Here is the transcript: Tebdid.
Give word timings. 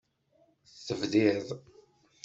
Tebdid. 0.85 1.47